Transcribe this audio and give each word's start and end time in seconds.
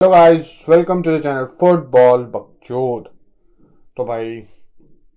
Hello 0.00 0.10
guys 0.10 0.50
welcome 0.68 1.00
to 1.02 1.10
the 1.10 1.20
channel 1.22 1.44
football 1.60 2.22
बकचोद 2.26 3.08
तो 3.96 4.04
भाई 4.04 4.30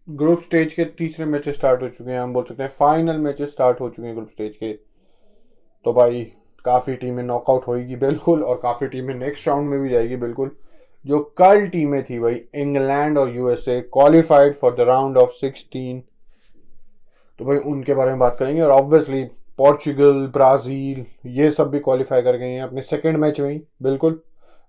group 0.07 0.41
stage 0.41 0.73
के 0.73 0.85
तीसरे 0.97 1.25
मैच 1.25 1.47
स्टार्ट 1.49 1.81
हो 1.81 1.89
चुके 1.89 2.11
हैं, 2.11 2.19
हम 2.19 2.33
बोल 2.33 2.43
सकते 2.43 2.63
हैं 2.63 2.69
फाइनल 2.79 3.17
मैच 3.17 3.41
स्टार्ट 3.41 3.79
हो 3.81 3.89
चुके 3.89 4.07
हैं 4.07 4.15
ग्रुप 4.15 4.29
स्टेज 4.29 4.55
के। 4.55 4.71
तो 5.85 5.93
भाई, 5.93 6.23
काफ़ी 6.65 6.95
टीमें 6.95 7.23
नॉकआउट 7.23 7.67
होगी 7.67 7.95
बिल्कुल 7.95 8.43
और 8.43 8.59
काफ़ी 8.63 8.87
टीमें 8.87 9.13
नेक्स्ट 9.15 9.47
राउंड 9.47 9.69
में 9.69 9.79
भी 9.81 9.89
जाएगी 9.89 10.15
बिल्कुल। 10.15 10.51
जो 11.05 11.19
कल 11.37 11.65
टीमें 11.67 12.03
थी 12.03 12.19
भाई 12.19 12.41
इंग्लैंड 12.55 13.17
और 13.17 13.35
USA 13.35 13.79
qualified 13.93 14.55
for 14.55 14.75
the 14.75 14.87
round 14.89 15.17
of 15.17 15.31
sixteen 15.31 16.03
तो 17.39 17.45
भाई, 17.45 17.57
उनके 17.57 17.93
बारे 17.93 18.11
में 18.11 18.19
बात 18.19 18.35
करेंगे 18.39 18.61
और 18.61 18.71
ऑब्वियसली 18.71 19.23
पोर्चुगल 19.57 20.27
ब्राज़ील 20.33 21.05
ये 21.31 21.49
सब 21.51 21.71
भी 21.71 21.79
क्वालिफाई 21.79 22.21
कर 22.21 22.37
गए 22.37 22.51
हैं 22.51 22.61
अपने 22.61 22.81
सेकेंड 22.81 23.17
मैच 23.17 23.39
में 23.39 23.49
ही, 23.49 23.61
बिल्कुल। 23.81 24.21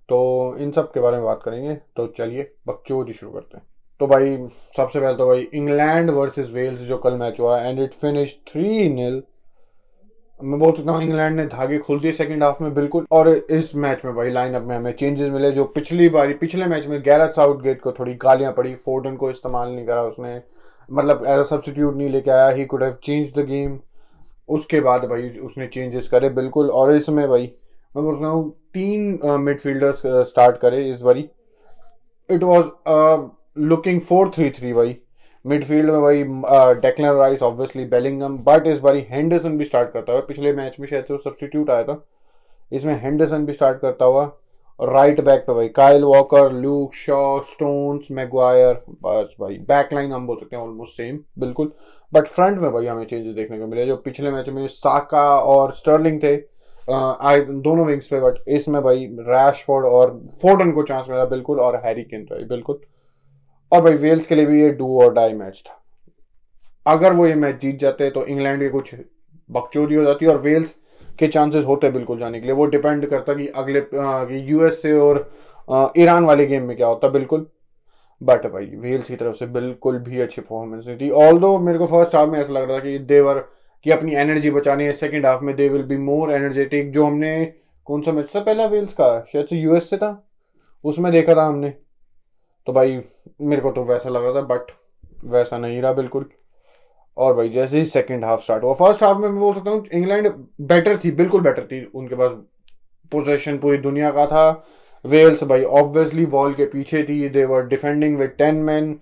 तो 0.08 0.56
इन 0.58 0.72
सब 0.72 0.90
के 0.92 1.00
बारे 1.00 1.16
में 1.16 1.24
बात 1.24 1.40
करेंगे। 1.44 1.74
तो 1.96 2.06
चलिए, 2.18 2.50
बकचोदी 2.68 3.12
शुरू 3.12 3.32
करते 3.32 3.56
हैं। 3.56 3.64
तो 4.00 4.06
भाई, 4.06 4.36
सबसे 4.76 5.00
पहले 5.00 5.16
तो 5.16 5.26
भाई, 5.26 5.48
इंग्लैंड 5.54 6.10
वर्सेस 6.10 6.48
वेल्स 6.50 6.80
जो 6.80 6.98
कल 6.98 7.14
मैच 7.14 7.40
हुआ 7.40 7.60
and 7.60 7.78
it 7.80 7.92
finish 7.92 8.38
three 8.48 8.88
nil 8.88 9.22
मैं 10.40 10.58
बोल 10.60 10.72
सकता 10.72 10.92
हूँ 10.92 11.02
इंग्लैंड 11.02 11.36
ने 11.36 11.44
धागे 11.46 11.78
खोल 11.78 12.00
दिए 12.00 12.12
सेकंड 12.12 12.42
हाफ़ 12.42 12.62
में, 12.62 12.72
बिल्कुल। 12.74 13.06
और 13.12 13.28
इस 13.28 13.74
मैच 13.74 14.04
में 14.04 14.14
भाई 14.14 14.30
लाइनअप 14.30 14.62
में 14.62 14.76
हमें 14.76 14.92
चेंजेस 14.92 15.30
मिले 15.30 15.50
जो 15.50 15.64
पिछली 15.64 16.08
बारी, 16.08 16.34
पिछले 16.34 16.66
मैच 16.66 16.86
में 16.86 17.00
गैरत 17.02 17.34
साउथ 17.36 17.60
गेट 17.62 17.80
को 17.80 17.92
थोड़ी 17.92 18.14
गालियाँ 18.14 18.52
पड़ी 18.52 18.74
फोर्डन 18.74 19.16
को 19.16 19.30
इस्तेमाल 19.30 19.68
नहीं 19.68 19.86
करा 19.86 20.02
उसने। 20.02 20.34
मतलब 20.88 21.24
एज 21.26 21.38
अ 21.38 21.42
सब्सिट्यूट 21.42 21.96
नहीं 21.96 22.08
लेके 22.08 22.30
आया 22.30 22.48
he 22.48 22.64
could 22.64 22.82
have 22.82 22.96
change 23.04 23.32
the 23.34 23.44
game 23.46 23.78
उसके 24.48 24.80
बाद 24.80 25.04
भाई, 25.04 25.28
उसने 25.38 25.66
चेंजेस 25.66 26.08
करे, 26.08 26.28
बिल्कुल। 26.30 26.70
और 26.70 26.94
इसमें 26.94 27.28
भाई, 27.28 27.52
मैं 27.96 28.04
बोल 28.04 28.16
रहा 28.16 28.30
हूँ 28.30 28.54
तीन 28.74 29.18
मिडफील्डर्स 29.40 30.02
स्टार्ट 30.28 30.56
करे 30.56 30.84
इस 30.90 31.00
बारी। 31.00 31.28
It 32.28 32.42
was 32.42 32.66
looking 33.60 34.00
four 34.00 34.30
three 34.34 34.50
three 34.50 34.72
भाई। 34.72 34.96
मिडफील्ड 35.44 35.90
में 35.90 36.00
भाई 36.02 36.22
Declan 36.80 37.16
Rice 37.16 37.42
obviously 37.42 37.84
Bellingham 37.86 38.38
but 38.44 38.66
इस 38.66 38.80
बारी 38.80 39.06
हैंडरसन 39.10 39.58
भी 39.58 39.64
स्टार्ट 39.64 39.92
करता 39.92 40.12
हुआ। 40.12 40.20
पिछले 40.28 40.52
मैच 40.52 40.76
में 40.80 40.86
शायद 40.88 41.04
से 41.04 41.16
सब्सटीट्यूट 41.16 41.70
आया 41.70 41.82
था। 41.84 42.04
इसमें 42.72 42.94
हैंडरसन 43.00 43.44
भी 43.46 43.52
स्टार्ट 43.52 43.80
करता 43.80 44.04
हुआ। 44.04 44.24
और 44.80 44.92
राइट 44.92 45.20
बैक 45.24 45.40
पे 45.40 45.54
भाई 45.54 45.68
Kyle 45.68 46.04
Walker 46.04 46.52
Luke 46.52 46.94
Shaw 46.94 47.38
Stones 47.50 48.10
Maguire 48.10 48.74
बस 49.02 49.34
भाई 49.40 49.58
बैक 49.68 49.92
लाइन 49.94 50.12
हम 50.12 50.26
बोल 50.26 50.36
सकते 50.36 50.56
हैं 50.56 50.62
ऑलमोस्ट 50.62 50.96
सेम 50.96 51.18
बिल्कुल। 51.38 51.70
बट 52.12 52.26
फ्रंट 52.28 52.58
में 52.58 52.70
भाई 52.72 52.86
हमें 52.86 53.04
चेंजेस 53.04 53.34
देखने 53.34 53.58
को 53.58 53.66
मिले। 53.66 53.86
जो 53.86 53.96
पिछले 53.96 54.30
मैच 54.30 54.48
में 54.48 54.66
साका 54.68 55.28
और 55.38 55.72
स्टर्लिंग 55.72 56.18
थे 56.22 56.36
आई 56.88 57.40
दोनों 57.40 57.86
विंग्स 57.86 58.06
पे 58.08 58.20
बट 58.20 58.42
इसमें 58.48 58.82
भाई 58.82 59.06
रैशफोर्ड 59.20 59.86
और 59.86 60.10
फोर्डन 60.42 60.72
को 60.72 60.82
चांस 60.82 61.06
मिला 61.10 61.24
बिल्कुल 61.26 61.60
और 61.60 61.76
हैरी 61.84 62.02
किन 62.04 62.24
भाई 62.24 62.44
बिल्कुल। 62.46 62.80
और 63.72 63.80
भाई 63.82 63.94
वेल्स 63.94 64.26
के 64.26 64.34
लिए 64.34 64.46
भी 64.46 64.60
ये 64.62 64.70
डू 64.72 65.00
और 65.02 65.12
डाई 65.14 65.32
मैच 65.34 65.62
था। 65.66 65.80
अगर 66.86 67.12
वो 67.12 67.26
ये 67.26 67.34
मैच 67.34 67.60
जीत 67.60 67.78
जाते 67.78 68.10
तो 68.10 68.24
इंग्लैंड 68.26 68.60
के 68.60 68.68
कुछ 68.68 68.94
बकचोदी 69.50 69.94
हो 69.94 70.04
जाती 70.04 70.26
और 70.26 70.38
वेल्स 70.40 70.74
के 71.18 71.28
चांसेस 71.28 71.64
होते 71.66 71.90
बिल्कुल 71.90 72.18
जाने 72.18 72.40
के 72.40 72.46
लिए। 72.46 72.54
वो 72.54 72.66
डिपेंड 72.66 73.06
करता 73.10 73.34
कि 73.34 73.46
अगले 73.56 73.82
यूएस 74.40 74.80
से 74.82 74.92
और 75.00 75.28
ईरान 75.98 76.24
वाले 76.24 76.46
गेम 76.46 76.62
में 76.62 76.76
क्या 76.76 76.86
होता 76.86 77.08
बिल्कुल। 77.08 77.46
बट 78.20 78.46
भाई 78.46 78.66
वेल्स 78.76 79.08
की 79.08 79.16
तरफ़ 79.16 79.36
से 79.36 79.46
बिल्कुल 79.48 79.98
भी 79.98 80.20
अच्छी 80.20 80.40
परफॉर्मेंस 80.40 80.86
नहीं 80.86 80.96
थी। 80.98 81.10
ऑल 81.10 81.62
मेरे 81.62 81.78
को 81.78 81.86
फ़र्स्ट 81.86 82.14
हाफ़ 82.14 82.30
में 82.30 82.38
ऐसा 82.40 82.52
लग 82.52 82.68
रहा 82.68 82.78
था 82.78 82.82
कि 82.82 82.98
देवर 83.00 83.44
कि 83.84 83.90
अपनी 83.90 84.14
एनर्जी 84.14 84.50
बचानी 84.50 84.84
है। 84.84 84.92
सेकेंड 84.92 85.26
हाफ़ 85.26 85.42
में 85.42 85.56
they 85.56 85.68
will 85.68 85.82
be 85.82 85.96
more 85.96 86.32
energetic 86.32 86.92
जो 86.92 87.06
हमने, 87.06 87.52
कौन 87.84 88.02
सा 88.02 88.12
मैच 88.12 88.28
था? 88.36 88.40
पहला 88.40 88.66
वेल्स 88.66 88.92
का। 88.92 89.26
शायद 89.32 89.46
से 89.46 89.56
यूएस 89.56 89.90
से 89.90 89.96
था। 89.96 90.28
उसमें 90.84 91.12
देखा 91.12 91.34
था 91.34 91.44
हमने। 91.44 91.70
तो 92.66 92.72
भाई, 92.72 93.02
मेरे 93.40 93.62
को 93.62 93.70
तो 93.70 93.84
वैसा 93.84 94.08
लग 94.08 94.24
रहा 94.24 94.34
था 94.34 94.40
बट 94.40 94.60
वैसा 95.24 95.58
नहीं 95.58 95.82
रहा 95.82 95.92
बिल्कुल। 95.92 96.30
और 97.16 97.34
भाई, 97.34 97.48
जैसे 97.48 97.78
ही 97.78 97.84
सेकेंड 97.84 98.24
हाफ़ 98.24 98.42
स्टार्ट 98.42 98.62
हुआ। 98.62 98.74
फ़र्स्ट 98.74 99.02
हाफ़ 99.02 99.18
में 99.18 99.28
मैं 99.28 99.40
बोल 99.40 99.54
सकता 99.54 99.70
हूँ 99.70 99.86
इंग्लैंड 99.92 100.32
बेटर 100.60 100.96
थी, 100.96 101.10
बिल्कुल 101.10 101.40
बेटर 101.40 101.62
थी। 101.62 101.84
उनके 101.94 102.14
पास 102.14 102.30
पोजिशन 103.12 103.58
पूरी 103.58 103.76
दुनिया 103.76 104.10
का 104.10 104.26
था। 104.26 104.64
वेल्स 105.06 105.44
भाई 105.44 105.64
ऑब्वियसली 105.64 106.26
बॉल 106.26 106.54
के 106.54 106.66
पीछे 106.66 107.02
थी। 107.02 107.28
They 107.28 107.44
were 107.44 107.66
defending 107.66 108.18
with 108.18 108.30
ten 108.30 108.54
man 108.54 109.00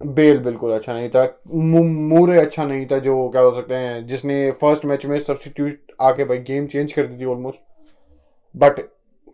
bell 0.00 0.38
बिल्कुल 0.38 0.72
अच्छा 0.72 0.92
नहीं 0.92 1.08
था 1.10 1.24
मूरे 1.46 2.38
अच्छा 2.40 2.64
नहीं 2.64 2.86
था 2.86 2.98
जो 2.98 3.28
क्या 3.30 3.42
हो 3.42 3.54
सकते 3.54 3.74
हैं, 3.74 4.06
जिसने 4.06 4.50
फ़र्स्ट 4.52 4.84
मैच 4.84 5.04
में 5.06 5.18
सब्सटीट्यूट 5.20 5.92
आके 6.00 6.24
भाई 6.24 6.38
गेम 6.40 6.66
चेंज 6.66 6.92
कर 6.92 7.06
दी 7.06 7.18
थी 7.20 7.24
ऑलमोस्ट 7.24 7.62
बट 8.54 8.80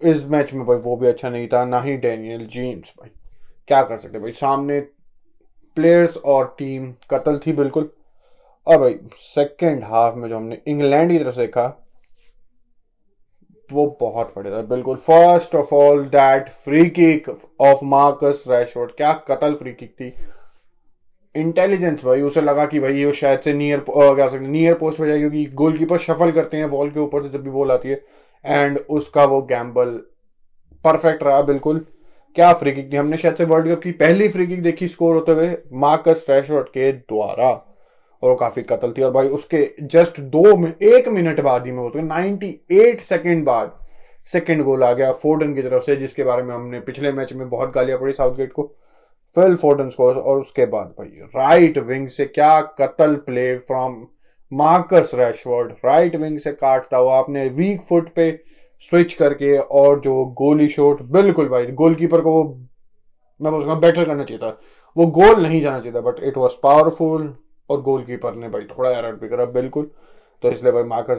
इस 0.02 0.24
मैच 0.26 0.52
में 0.52 0.64
भाई 0.66 0.76
वो 0.78 0.96
भी 0.96 1.06
अच्छा 1.06 1.28
नहीं 1.28 1.48
था, 1.48 1.64
ना 1.64 1.80
ही 1.80 1.96
डैनियल 1.96 2.46
जेम्स 2.46 2.92
भाई। 2.98 3.10
क्या 3.68 3.82
कर 3.82 3.98
सकते 4.00 4.18
भाई, 4.18 4.32
सामने 4.32 4.80
प्लेयर्स 5.76 6.16
और 6.16 6.54
टीम 6.58 6.92
कतल 7.10 7.38
थी 7.46 7.52
बिल्कुल। 7.52 7.90
और 8.66 8.78
भाई 8.78 8.98
सेकेंड 9.16 9.82
हाफ़ 9.84 10.14
में 10.14 10.28
जो 10.28 10.36
हमने 10.36 10.60
इंग्लैंड 10.68 11.10
की 11.10 11.18
तरफ़ 11.18 11.34
से 11.34 11.40
देखा, 11.40 11.66
वो 13.70 13.86
बहुत 14.00 14.32
बढ़िया 14.36 14.56
था 14.56 14.62
बिल्कुल। 14.66 14.96
First 14.98 15.54
of 15.54 15.74
all 15.74 16.04
that 16.08 16.48
free 16.64 16.88
kick 16.90 17.28
of 17.60 17.84
Marcus 17.84 18.44
Rashford 18.48 18.90
क्या 18.92 19.12
कतल 19.28 19.54
फ्री 19.54 19.72
किक 19.72 19.90
थी। 19.92 20.14
इंटेलिजेंस 21.36 22.04
भाई, 22.04 22.22
उसे 22.22 22.40
लगा 22.40 22.66
कि 22.66 22.80
भाई 22.80 23.04
वो 23.04 23.12
शायद 23.12 23.40
से 23.40 23.52
नियर 23.52 23.84
क्या 23.88 24.28
सकते 24.28 24.46
नियर 24.46 24.74
पोस्ट 24.74 24.98
पे 24.98 25.06
जाए 25.06 25.18
क्योंकि 25.18 25.44
गोलकीपर 25.54 25.98
शफल 25.98 26.32
करते 26.32 26.56
हैं 26.56 26.70
बॉल 26.70 26.90
के 26.90 27.00
ऊपर 27.00 27.22
से 27.22 27.28
जब 27.28 27.42
भी 27.44 27.50
बॉल 27.50 27.72
आती 27.72 27.88
है 27.88 28.00
एंड 28.44 28.78
उसका 28.90 29.24
वो 29.24 29.40
गैम्बल 29.44 30.00
परफेक्ट 30.84 31.22
रहा 31.22 31.40
बिल्कुल। 31.42 31.86
क्या 32.36 32.52
फ्री 32.52 32.72
किक 32.72 32.92
थी? 32.92 32.96
हमने 32.96 33.16
शायद 33.16 33.36
से 33.36 33.44
वर्ल्ड 33.44 33.68
कप 33.68 33.82
की 33.82 33.92
पहली 33.94 34.28
फ्री 34.28 34.46
किक 34.46 34.62
देखी 34.62 34.88
स्कोर 34.88 35.14
होते 35.14 35.32
हुए 35.32 35.56
मार्कस 35.74 36.22
फ्रेशवर्ड 36.26 36.68
के 36.68 36.90
द्वारा। 36.92 37.50
और 38.22 38.30
वो 38.30 38.34
काफ़ी 38.36 38.62
कतल 38.62 38.92
थी, 38.92 39.02
और 39.02 39.10
भाई 39.12 39.28
उसके 39.28 39.68
जस्ट 39.84 40.20
दो 40.20 40.56
में 40.56 40.72
एक 40.72 41.08
मिनट 41.08 41.40
बाद 41.40 41.66
ही 41.66 41.72
में 41.72 41.78
होते 41.78 42.02
नाइनटी 42.02 42.48
एट 42.72 43.00
सेकेंड 43.00 43.44
बाद 43.44 43.72
सेकेंड 44.28 44.62
गोल 44.64 44.82
आ 44.84 44.92
गया 44.92 45.12
फोर्डन 45.14 45.54
की 45.54 45.62
तरफ़ 45.62 45.82
से, 45.84 45.96
जिसके 45.96 46.24
बारे 46.24 46.42
में 46.42 46.54
हमने 46.54 46.80
पिछले 46.80 47.12
मैच 47.12 47.32
में 47.32 47.48
बहुत 47.48 47.72
गालियाँ 47.72 47.98
पड़ी 47.98 48.12
साउथ 48.12 48.36
गेट 48.36 48.52
को। 48.52 48.62
फिल 49.36 49.54
फोर्डन 49.56 49.88
स्कोर 49.90 50.16
और 50.16 50.40
उसके 50.40 50.66
बाद 50.66 50.94
भाई 50.98 51.08
राइट 51.36 51.78
विंग 51.78 52.08
से 52.08 52.24
क्या 52.26 52.60
कतल 52.80 53.14
play 53.26 53.56
from 53.58 54.06
Marcus 54.52 55.10
Rashford 55.14 55.72
right 55.84 56.16
wing 56.16 56.38
से 56.38 56.52
काटता 56.52 56.96
हुआ 56.96 57.18
आपने 57.18 57.48
वीक 57.50 57.80
फुट 57.88 58.12
पे 58.14 58.30
स्विच 58.82 59.12
करके 59.14 59.56
और 59.58 60.00
जो 60.00 60.24
गोली 60.38 60.68
शॉट 60.68 61.02
बिल्कुल 61.12 61.48
भाई 61.48 61.66
गोलकीपर 61.66 62.20
को 62.20 62.32
वो, 62.32 62.44
मैं 63.40 63.52
बोलूँगा 63.52 63.74
बेटर 63.74 64.04
करना 64.04 64.24
चाहिए 64.24 64.42
था। 64.42 64.58
वो 64.96 65.06
गोल 65.12 65.42
नहीं 65.42 65.60
जाना 65.60 65.78
चाहिए 65.78 65.94
था 65.94 66.00
बट 66.00 66.22
इट 66.22 66.36
वॉज़ 66.36 66.52
पावरफुल 66.62 67.34
और 67.70 67.80
गोलकीपर 67.82 68.34
ने 68.34 68.48
भाई 68.48 68.62
थोड़ा 68.68 68.90
एरर 68.90 69.14
भी 69.14 69.28
करा, 69.28 69.44
बिल्कुल। 69.46 69.90
तो 70.42 70.50
इसलिए 70.52 70.72
भाई 70.72 70.82
मार्कस 70.84 71.18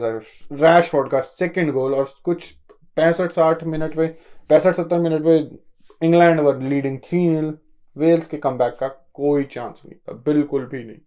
रैशवर्ड 0.52 1.10
का 1.10 1.20
सेकंड 1.20 1.72
गोल 1.72 1.94
और 1.94 2.08
कुछ 2.24 2.50
पैंसठ 2.96 3.32
साठ 3.32 3.64
मिनट 3.64 3.94
पे, 3.96 4.06
पैंसठ 4.50 4.74
सत्तर 4.76 4.98
मिनट 4.98 5.24
पे 5.24 6.06
England 6.06 6.40
were 6.40 6.60
leading 6.60 6.98
three 7.00 7.28
nil 7.28 7.52
Wales 7.98 8.28
के 8.28 8.36
कम 8.38 8.58
का 8.60 8.88
कोई 8.88 9.44
चांस 9.44 9.80
नहीं 9.84 9.94
था 9.94 10.12
बिल्कुल 10.26 10.64
भी 10.66 10.84
नहीं। 10.84 10.98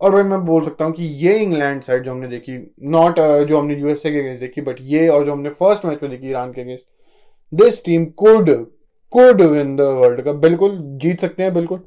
और 0.00 0.10
भाई 0.10 0.22
मैं 0.22 0.44
बोल 0.44 0.64
सकता 0.64 0.84
हूँ 0.84 0.92
कि 0.92 1.04
ये 1.18 1.36
इंग्लैंड 1.38 1.82
साइड 1.82 2.04
जो 2.04 2.10
हमने 2.10 2.28
देखी 2.28 2.56
नॉट 2.90 3.18
uh, 3.18 3.44
जो 3.48 3.58
हमने 3.58 3.74
यूएसए 3.74 4.10
के 4.12 4.20
अगेंस्ट 4.20 4.40
देखी 4.40 4.60
बट 4.60 4.76
ये 4.82 5.08
और 5.08 5.24
जो 5.26 5.32
हमने 5.32 5.50
फ़र्स्ट 5.50 5.84
मैच 5.84 6.02
में 6.02 6.10
देखी 6.10 6.28
ईरान 6.28 6.52
के 6.52 6.60
against 6.60 6.84
this 7.52 7.84
team 7.84 8.04
could 8.18 8.50
could 9.12 9.40
win 9.42 9.74
the 9.76 9.80
world 10.00 10.20
cup 10.24 10.34
बिल्कुल 10.42 10.78
जीत 11.02 11.20
सकते 11.20 11.42
हैं 11.42 11.54
बिल्कुल। 11.54 11.78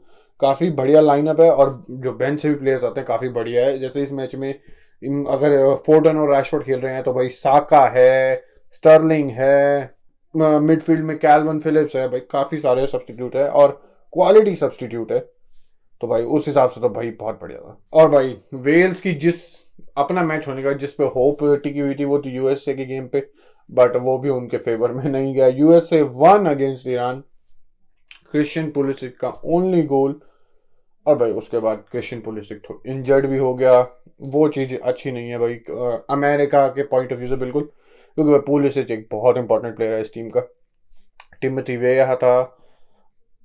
काफ़ी 0.41 0.69
बढ़िया 0.71 1.01
लाइनअप 1.01 1.39
है 1.41 1.49
और 1.51 1.85
जो 1.89 2.13
बेंच 2.13 2.39
से 2.41 2.49
भी 2.49 2.55
प्लेयर्स 2.55 2.83
आते 2.83 2.99
हैं 2.99 3.07
काफ़ी 3.07 3.29
बढ़िया 3.29 3.65
है। 3.65 3.77
जैसे 3.79 4.03
इस 4.03 4.11
मैच 4.11 4.35
में 4.35 4.49
अगर 4.51 5.75
फोर्टन 5.85 6.17
और 6.17 6.33
रैशफोर्ड 6.33 6.65
खेल 6.65 6.79
रहे 6.79 6.93
हैं 6.93 7.03
तो 7.03 7.13
भाई 7.13 7.29
साका 7.31 7.85
है 7.95 8.35
स्टर्लिंग 8.73 9.29
है 9.31 9.93
मिडफील्ड 10.35 11.03
में 11.05 11.17
कैलवन 11.17 11.59
फिलिप्स 11.59 11.95
है 11.95 12.07
भाई 12.09 12.19
काफ़ी 12.31 12.57
सारे 12.59 12.85
सब्सटीट्यूट 12.87 13.35
है 13.35 13.47
और 13.49 13.81
क्वालिटी 14.15 14.55
सब्सटीट्यूट 14.55 15.11
है 15.11 15.19
तो 16.01 16.07
भाई 16.07 16.23
उस 16.23 16.47
हिसाब 16.47 16.69
से 16.69 16.81
तो 16.81 16.89
भाई 16.89 17.09
बहुत 17.11 17.39
बढ़िया 17.41 17.59
था। 17.59 17.77
और 17.93 18.09
भाई 18.09 18.35
वेल्स 18.53 19.01
की 19.01 19.13
जिस, 19.13 19.35
अपना 19.97 20.23
मैच 20.23 20.47
होने 20.47 20.63
का 20.63 20.73
जिस 20.73 20.93
पे 20.93 21.03
होप 21.05 21.43
टिकी 21.63 21.79
हुई 21.79 21.95
थी 21.95 22.05
वो 22.05 22.17
तो 22.17 22.29
यूएसए 22.29 22.73
के 22.73 22.85
गेम 22.85 23.07
पे 23.07 23.19
बट 23.69 23.95
वो 23.95 24.17
भी 24.17 24.29
उनके 24.29 24.57
फेवर 24.57 24.91
में 24.91 25.03
नहीं 25.03 25.33
गया। 25.35 25.47
USA 25.47 26.01
one 26.01 26.45
against 26.45 26.87
Iran 26.87 27.23
Christian 28.31 28.69
Pulisic 28.71 29.17
का 29.19 29.29
ओनली 29.45 29.83
गोल 29.83 30.19
और 31.05 31.17
भाई 31.17 31.31
उसके 31.33 31.59
बाद 31.59 31.83
क्रिश्चियन 31.91 32.21
पुलिसिक 32.21 32.57
तो 32.57 32.81
इंजर्ड 32.87 33.25
भी 33.25 33.37
हो 33.37 33.53
गया। 33.53 33.79
वो 34.21 34.47
चीज़ 34.49 34.75
अच्छी 34.75 35.11
नहीं 35.11 35.29
है 35.29 35.37
भाई 35.37 35.55
अमेरिका 36.09 36.67
के 36.67 36.83
पॉइंट 36.83 37.11
ऑफ़ 37.13 37.19
व्यू 37.19 37.29
से 37.29 37.35
बिल्कुल। 37.35 37.63
क्योंकि 37.63 38.31
भाई 38.31 38.39
पुलिसिक 38.39 38.91
एक 38.91 39.07
बहुत 39.11 39.37
इंपॉर्टेंट 39.37 39.75
प्लेयर 39.75 39.93
है 39.93 40.01
इस 40.01 40.13
टीम 40.13 40.29
का। 40.29 40.41
टिमथी 41.41 41.77
वे 41.77 41.95
था। 42.15 42.43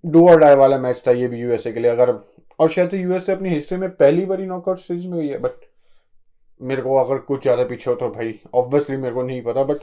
डू 0.04 0.28
और 0.28 0.38
डाई 0.40 0.54
वाला 0.56 0.78
मैच 0.78 1.02
था 1.06 1.10
ये 1.12 1.28
भी 1.28 1.40
यूएसए 1.40 1.72
के 1.72 1.80
लिए। 1.80 1.90
अगर 1.90 2.14
और 2.58 2.68
शायद 2.68 2.94
यूएसए 2.94 3.32
अपनी 3.32 3.48
हिस्ट्री 3.48 3.78
में 3.78 3.88
पहली 3.90 4.24
बार 4.26 4.40
नॉकआउट 4.40 4.78
सीरीज़ 4.78 5.06
में 5.08 5.18
गई 5.20 5.28
है 5.28 5.38
बट 5.38 5.64
मेरे 6.60 6.82
को 6.82 6.96
अगर 6.96 7.18
कुछ 7.18 7.42
ज़्यादा 7.42 7.64
पीछे 7.64 7.90
हो 7.90 7.96
तो 7.96 8.08
भाई 8.10 8.38
ऑब्वियसली 8.54 8.96
मेरे 8.96 9.14
को 9.14 9.22
नहीं 9.22 9.42
पता 9.42 9.62
बट 9.64 9.76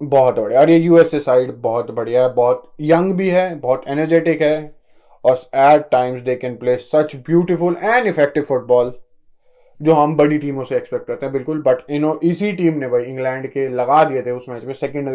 बहुत 0.00 0.38
बढ़िया। 0.38 0.60
और 0.60 0.70
ये 0.70 0.76
यूएसए 0.78 1.18
साइड 1.20 1.52
बहुत 1.62 1.90
बढ़िया 1.90 2.22
है, 2.22 2.32
बहुत 2.34 2.70
यंग 2.80 3.12
भी 3.14 3.28
है, 3.30 3.54
बहुत 3.56 3.84
एनर्जेटिक 3.88 4.42
है, 4.42 4.74
और 5.24 5.36
at 5.56 5.88
times 5.90 6.22
they 6.22 6.34
can 6.36 6.56
play 6.56 6.76
such 6.78 7.14
beautiful 7.26 7.76
and 7.82 8.06
effective 8.06 8.42
football 8.44 8.92
जो 9.80 9.94
हम 9.94 10.16
बड़ी 10.16 10.38
टीमों 10.38 10.64
से 10.64 10.76
एक्सपेक्ट 10.76 11.06
करते 11.06 11.26
हैं, 11.26 11.32
बिल्कुल। 11.32 11.62
बट 11.62 11.90
इनो 11.90 12.18
इसी 12.24 12.52
टीम 12.52 12.78
ने 12.78 12.88
भाई, 12.88 13.02
इंग्लैंड 13.02 13.46
के 13.48 13.68
लगा 13.70 14.02
दिए 14.04 14.22
थे 14.22 14.30
उस 14.30 14.48
मैच 14.48 14.64
में 14.64 14.74
सेकेंड 14.74 15.08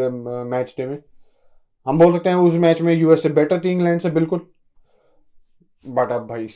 मैच 0.48 0.74
डे 0.78 0.86
में। 0.86 0.98
हम 1.88 2.00
बोल 2.00 2.14
सकते 2.14 2.30
हैं 2.30 2.36
उस 2.38 2.54
मैच 2.60 2.82
में 2.82 2.94
यूएसए 2.94 3.30
बेटर 3.32 3.60
थी 3.60 3.72
इंग्लैंड 3.72 4.02
से, 4.02 4.10
बिल्कुल। 4.10 4.42
बट 5.86 6.12
अब 6.12 6.28
भाई, 6.28 6.48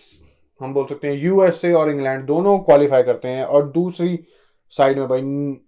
हम 0.62 0.74
बोल 0.74 0.86
सकते 0.86 1.08
हैं 1.08 1.16
यूएसए 1.16 1.72
और 1.74 1.90
इंग्लैंड 1.92 2.26
दोनों 2.26 2.58
क्वालिफाई 2.60 3.04
करते 3.04 3.28
हैं 3.28 3.44
और 3.46 3.70
दूसरी 3.72 4.20
साइड 4.74 4.98
में 5.00 5.08
भाई 5.08 5.22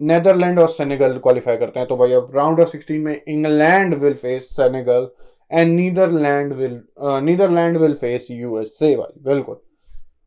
नेदरलैंड 0.08 0.60
और 0.60 0.70
सेनेगल 0.70 1.18
क्वालिफाई 1.18 1.58
करते 1.58 1.80
हैं। 1.80 1.88
तो 1.88 1.98
भाई, 1.98 2.12
अब 2.12 2.32
राउंड 2.36 2.60
ऑफ़ 2.60 2.70
सिक्सटीन 2.70 3.02
में 3.02 3.22
England 3.28 3.94
will 3.94 4.14
face 4.14 4.50
Senegal 4.56 5.08
and 5.52 5.76
Netherlands 5.76 6.54
will 6.54 6.82
Netherlands 7.24 7.78
will 7.78 7.94
face 7.94 8.28
USA 8.32 8.96
भाई, 8.96 9.22
बिल्कुल। 9.24 9.58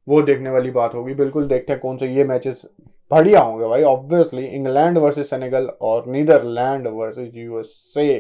वो 0.07 0.21
देखने 0.23 0.51
वाली 0.51 0.71
बात 0.71 0.95
होगी, 0.95 1.15
बिल्कुल 1.15 1.47
देखते 1.47 1.73
हैं 1.73 1.81
कौन 1.81 1.97
से 1.97 2.07
ये 2.07 2.25
मैचेस 2.25 2.63
बढ़िया 3.11 3.41
होंगे 3.41 3.67
भाई। 3.67 3.83
ऑब्वियसली 3.83 4.45
इंग्लैंड 4.47 4.99
वर्सेस 4.99 5.31
सेनेगल 5.31 5.67
और 5.83 6.07
नीदरलैंड 6.09 6.87
वर्सेस 6.89 7.31
यूएसए 7.35 8.19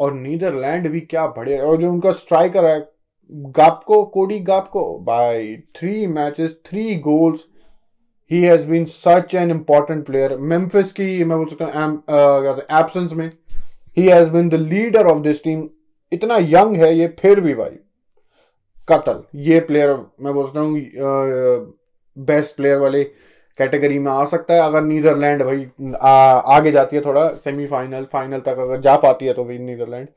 और 0.00 0.14
नीदरलैंड 0.14 0.88
भी 0.90 1.00
क्या 1.00 1.26
बढ़िया 1.36 1.62
और 1.64 1.80
जो 1.80 1.90
उनका 1.92 2.12
स्ट्राइकर 2.12 2.64
है, 2.64 2.78
Gakpo, 3.32 4.02
Cody 4.04 4.38
Gakpo 4.40 4.82
by 5.06 5.56
three 5.76 6.06
matches 6.06 6.56
three 6.66 6.94
goals 7.00 7.44
he 8.30 8.42
has 8.42 8.66
been 8.68 8.84
such 8.84 9.34
an 9.34 9.50
important 9.50 10.04
player 10.06 10.36
Memphis 10.38 10.92
की, 10.92 11.24
मैं 11.24 11.38
बोल 11.38 11.46
सकता 11.48 11.84
हूँ 11.84 12.62
एब्सेंस 12.80 13.12
में 13.12 13.28
he 13.96 14.08
has 14.08 14.30
been 14.30 14.48
the 14.48 14.54
leader 14.54 15.06
of 15.06 15.18
this 15.22 15.42
team 15.44 15.68
इतना 16.12 16.36
यंग 16.40 16.76
है 16.76 16.94
ये, 16.94 17.06
फिर 17.20 17.40
भी 17.40 17.54
भाई, 17.54 17.76
कतल, 18.88 19.22
ये 19.34 19.60
प्लेयर 19.60 19.96
मैं 20.20 20.34
बोलता 20.34 20.60
हूँ 20.60 21.74
बेस्ट 22.16 22.56
प्लेयर 22.56 22.78
वाले 22.78 23.02
कैटेगरी 23.60 23.98
में 23.98 24.10
आ 24.12 24.24
सकता 24.26 24.54
है। 24.54 24.60
अगर 24.62 24.82
नीदरलैंड 24.82 25.42
भाई 25.42 25.66
आ, 25.96 26.10
आगे 26.10 26.70
जाती 26.72 26.96
है 26.96 27.02
थोड़ा 27.04 27.28
सेमीफाइनल 27.44 28.04
फाइनल 28.12 28.40
तक 28.40 28.58
अगर 28.58 28.80
जा 28.80 28.96
पाती 28.98 29.26
है 29.26 29.32
तो 29.32 29.44
भाई 29.44 29.58
Netherlands. 29.60 30.08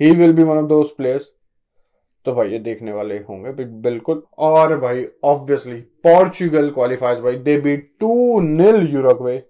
He 0.00 0.10
will 0.12 0.32
be 0.32 0.42
one 0.42 0.56
of 0.56 0.66
those 0.66 0.88
players 0.88 1.30
तो 2.26 2.32
भाई 2.34 2.48
ये 2.48 2.58
देखने 2.60 2.92
वाले 2.92 3.14
होंगे 3.20 3.64
बिल्कुल। 3.64 4.22
और 4.38 4.78
भाई 4.80 5.06
ऑब्वियसली 5.24 5.80
पोर्चुगल 6.04 6.68
क्वालिफाइज 6.70 7.20
भाई 7.20 7.36
they 7.38 7.56
beat 7.60 7.76
two 7.76 8.40
nil 8.40 8.88
Uruguay 8.94 9.42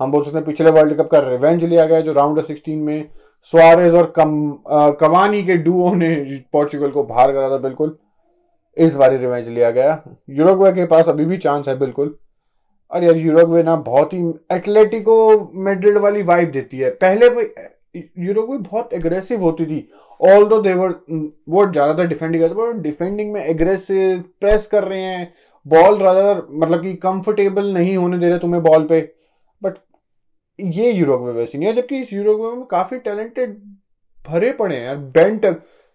हम 0.00 0.12
बोल 0.12 0.24
सकते 0.24 0.36
हैं 0.36 0.44
पिछले 0.46 0.70
वर्ल्ड 0.70 0.96
कप 0.98 1.08
का 1.10 1.18
रिवेंज 1.20 1.64
लिया 1.64 1.84
गया 1.86 2.00
जो 2.00 2.12
राउंड 2.12 2.42
सिक्सटीन 2.44 2.78
में 2.78 3.08
सुआरेज 3.52 3.94
और 3.94 4.12
कम 4.16 4.32
आ, 4.68 4.90
कवानी 4.90 5.42
के 5.44 5.56
डुओ 5.58 5.92
ने 5.94 6.14
पोर्चुगल 6.52 6.90
को 6.90 7.04
बाहर 7.04 7.32
करा 7.32 7.50
था 7.50 7.56
बिल्कुल। 7.58 7.96
इस 8.76 8.94
बार 8.94 9.16
रिवेंज 9.16 9.48
लिया 9.48 9.70
गया। 9.70 10.02
यूरोगवे 10.30 10.72
के 10.72 10.84
पास 10.86 11.08
अभी 11.08 11.24
भी 11.24 11.36
चांस 11.38 11.68
है 11.68 11.78
बिल्कुल। 11.78 12.16
और 12.92 13.04
यार 13.04 13.16
यूरोगवे 13.16 13.62
ना 13.62 13.76
बहुत 13.82 14.12
ही 14.14 14.22
एटलेटिको 14.52 15.16
मेड्रिड 15.64 15.98
वाली 15.98 16.22
वाइब 16.24 16.50
देती 16.50 16.78
है। 16.78 16.90
पहले 16.96 17.26
यूरोगवे 18.18 18.58
बहुत 18.58 18.92
एग्रेसिव 18.94 19.40
होती 19.40 19.66
थी। 19.66 19.88
ऑल 20.20 20.44
दो 20.48 20.60
देवर 20.62 20.90
वो 21.48 21.64
ज़्यादातर 21.66 22.06
डिफेंडिंग 22.08 22.42
करते 22.42 22.72
डिफेंडिंग 22.82 23.32
में 23.32 23.40
एग्रेसिव 23.42 24.22
प्रेस 24.40 24.66
कर 24.66 24.84
रहे 24.84 25.02
हैं। 25.02 25.32
बॉल 25.66 25.96
ज़्यादातर 25.98 26.46
मतलब 26.52 26.82
कि 26.82 26.94
कंफर्टेबल 26.98 27.72
नहीं 27.74 27.96
होने 27.96 28.18
दे 28.18 28.28
रहे 28.28 28.38
तुम्हें 28.38 28.62
बॉल 28.62 28.84
पे। 28.86 29.00
बट 29.62 29.74
ये 30.58 30.90
यूरोगवे 30.92 31.32
वैसी 31.32 31.58
नहीं 31.58 31.68
है, 31.68 31.74
जबकि 31.74 32.00
इस 32.00 32.12
यूरोगवे 32.12 32.56
में 32.56 32.64
काफ़ी 32.66 32.98
टैलेंटेड 33.00 33.56
भरे 34.18 34.52
पड़े 34.52 34.76
हैं 34.76 34.84
यार। 34.84 34.96
बेंट 34.96 35.46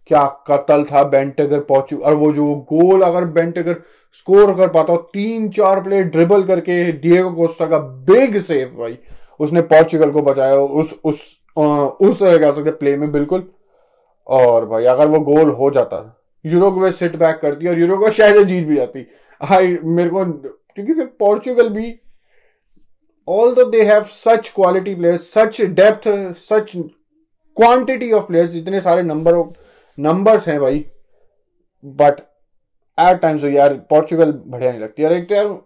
क्या 0.07 0.25
कतल 0.47 0.83
था 0.83 1.03
बेंटेगर 1.05 1.59
पहुंचू। 1.61 1.97
और 1.97 2.13
वो 2.15 2.31
जो 2.33 2.53
गोल 2.69 3.01
अगर 3.01 3.25
बेंटेगर 3.33 3.81
स्कोर 4.13 4.53
कर 4.57 4.67
पाता 4.69 4.93
हो 4.93 4.97
तीन 5.13 5.49
चार 5.49 5.81
प्ले 5.83 6.03
ड्रिबल 6.05 6.43
करके 6.43 6.91
डिएगो 6.93 7.31
कोस्टा 7.31 7.65
का 7.67 7.79
बिग 8.07 8.41
सेव 8.41 8.75
भाई 8.79 8.97
उसने 9.39 9.61
पोर्चुगल 9.63 10.11
को 10.11 10.21
बचाया 10.21 10.55
उस 10.55 10.99
उस 11.03 11.21
आ, 11.57 11.61
उस 11.61 12.19
कह 12.21 12.51
सकते 12.51 12.71
प्ले 12.71 12.95
में 12.97 13.11
बिल्कुल। 13.11 13.47
और 14.27 14.65
भाई 14.65 14.85
अगर 14.85 15.07
वो 15.07 15.19
गोल 15.21 15.49
हो 15.51 15.69
जाता 15.71 15.97
यूरोगवे 16.45 16.91
सेट 16.91 17.15
बैक 17.15 17.39
करती 17.41 17.67
और 17.67 17.79
यूरोगवे 17.79 18.11
शायद 18.11 18.47
जीत 18.47 18.67
भी 18.67 18.75
जाती। 18.75 19.05
हाई 19.41 19.77
मेरे 19.83 20.09
को 20.09 20.25
क्योंकि 20.25 20.93
पोर्चुगल 20.93 21.69
भी 21.69 21.93
although 23.55 23.63
they 23.65 23.81
have 23.83 24.03
such 24.03 24.49
quality 24.55 24.95
players 24.95 25.31
such 25.33 25.61
depth 25.61 26.07
such 26.41 26.71
quantity 26.75 28.11
of 28.11 28.25
players 28.25 28.55
इतने 28.55 28.81
सारे 28.81 29.03
नंबर 29.03 29.35
ऑफ़ 29.35 29.47
नंबर्स 29.97 30.47
हैं 30.47 30.59
भाई 30.61 30.85
बट 31.83 32.19
एट 32.97 33.19
टाइम्स 33.21 33.43
यार 33.43 33.73
पोर्चुगल 33.89 34.31
बढ़िया 34.31 34.71
नहीं 34.71 34.81
लगती। 34.81 35.03
यार 35.03 35.13
एक 35.13 35.27
तो 35.29 35.35
यार, 35.35 35.57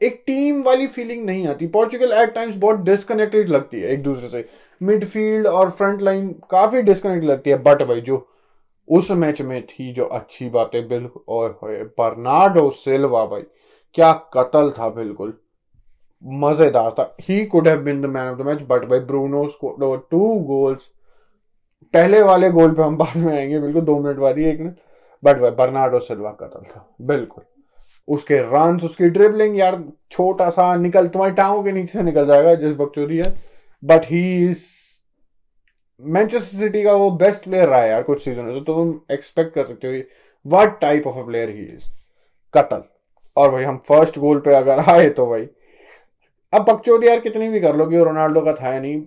एक 0.00 0.22
टीम 0.26 0.62
वाली 0.62 0.86
फीलिंग 0.86 1.24
नहीं 1.26 1.46
आती। 1.48 1.66
पोर्चुगल 1.66 2.12
एट 2.12 2.34
टाइम्स 2.34 2.56
बहुत 2.56 2.80
डिस्कनेक्टेड 2.80 3.48
लगती 3.48 3.80
है 3.80 3.90
एक 3.90 4.02
दूसरे 4.02 4.28
से। 4.28 4.44
मिडफील्ड 4.80 5.46
और 5.46 5.70
फ्रंट 5.70 6.02
लाइन 6.02 6.28
काफ़ी 6.50 6.82
डिस्कनेक्टेड 6.82 7.30
लगती 7.30 7.50
है। 7.50 7.56
बट 7.62 7.82
भाई 7.82 8.00
जो 8.00 8.26
उस 8.88 9.10
मैच 9.10 9.40
में 9.42 9.60
थी 9.66 9.92
जो 9.92 10.04
अच्छी 10.04 10.48
बातें 10.48 10.80
और 11.28 11.58
बर्नाडो 11.98 12.68
सिल्वा 12.70 13.24
भाई, 13.26 13.42
क्या 13.94 14.12
कतल 14.34 14.70
था 14.70 14.88
बिल्कुल। 14.90 15.38
मज़ेदार 16.24 16.90
था। 16.90 17.14
He 17.20 17.44
could 17.46 17.68
have 17.68 17.78
the 17.78 18.06
man 18.06 18.28
of 18.28 18.38
the 18.38 18.42
match 18.42 18.62
but 18.62 18.84
भाई 18.84 18.98
ब्रूनो 19.00 19.44
टू 20.10 20.34
गोल्स 20.44 20.88
पहले 21.94 22.22
वाले 22.22 22.50
गोल 22.50 22.74
पे 22.74 22.82
हम 22.82 22.96
बाद 22.96 23.16
में 23.16 23.32
आएँगे, 23.36 23.58
बिल्कुल 23.60 23.82
दो 23.82 23.98
मिनट 23.98 24.16
बाद 24.16 24.38
ही, 24.38 24.44
एक 24.44 24.60
मिनट। 24.60 24.76
बट 25.24 25.36
भाई 25.36 25.50
बर्नाडो 25.50 25.98
सिल्वा 26.00 26.30
कतल 26.30 26.64
था 26.66 26.94
बिल्कुल। 27.02 27.44
उसके 28.08 28.38
रन 28.38 28.80
उसकी 28.84 29.08
ड्रिबलिंग 29.08 29.58
यार, 29.58 29.82
छोटा 30.10 30.48
सा 30.50 30.74
निकल, 30.76 31.08
तुम्हारी 31.08 31.34
टांगों 31.34 31.62
के 31.62 31.72
नीचे 31.72 31.92
से 31.92 32.02
निकल 32.02 32.26
जाएगा, 32.26 32.54
जिस 32.54 32.72
बकचोदी 32.72 33.18
है। 33.18 33.34
But 33.82 34.04
he 34.04 34.44
is 34.44 34.64
Manchester 36.00 36.58
City 36.58 36.82
का 36.82 36.92
वो 36.92 37.10
बेस्ट 37.10 37.44
प्लेयर 37.44 37.68
रहा 37.68 37.80
है 37.80 37.88
यार, 37.90 38.02
कुछ 38.02 38.22
सीज़न 38.24 38.42
में। 38.42 38.54
तो 38.54 38.74
तुम 38.74 39.00
एक्सपेक्ट 39.12 39.54
कर 39.54 39.66
सकते 39.66 39.88
हो 39.88 40.02
what 40.46 40.80
type 40.80 41.06
of 41.06 41.16
a 41.16 41.22
player 41.22 41.50
he 41.50 41.62
is 41.64 41.84
कतल। 42.54 42.82
और 43.36 43.50
भाई, 43.50 43.64
हम 43.64 43.76
फ़र्स्ट 43.78 44.18
गोल 44.18 44.40
पे 44.40 44.54
अगर 44.54 44.80
आए 44.80 45.08
तो 45.10 45.26
भाई, 45.26 45.48
अब 46.52 46.64
बकचोदी 46.64 47.08
यार 47.08 47.20
कितनी 47.20 47.48
भी 47.48 47.60
कर 47.60 47.76
लो 47.76 47.86
कि 47.86 47.98
रोनाल्डो 47.98 48.40
का 48.40 48.52
था 48.52 48.72
या 48.74 48.80
नहीं 48.80 49.02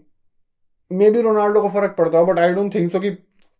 मे 0.91 1.09
बी 1.11 1.21
रोनाल्डो 1.21 1.61
को 1.61 1.69
फ़र्क 1.69 1.95
पड़ता 1.97 2.17
हो 2.17 2.25
but 2.25 2.39
I 2.39 2.53
don't 2.53 2.73
think 2.75 2.91
so 2.91 2.99
कि 2.99 3.09